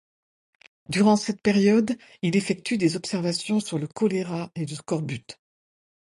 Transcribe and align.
Durant 0.89 1.15
cette 1.15 1.43
période 1.43 1.95
il 2.23 2.35
effectue 2.35 2.79
des 2.79 2.95
observations 2.95 3.59
sur 3.59 3.77
le 3.77 3.85
choléra 3.85 4.51
et 4.55 4.65
le 4.65 4.73
scorbut. 4.73 5.37